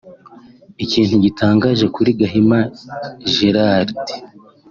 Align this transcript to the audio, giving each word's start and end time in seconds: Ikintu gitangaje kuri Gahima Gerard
Ikintu 0.83 1.15
gitangaje 1.25 1.85
kuri 1.95 2.09
Gahima 2.19 2.59
Gerard 3.33 3.91